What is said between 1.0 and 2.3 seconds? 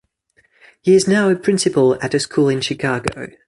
now a principal at a